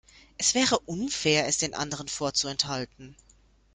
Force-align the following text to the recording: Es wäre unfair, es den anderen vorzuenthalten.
Es 0.39 0.55
wäre 0.55 0.79
unfair, 0.79 1.45
es 1.47 1.59
den 1.59 1.75
anderen 1.75 2.07
vorzuenthalten. 2.07 3.15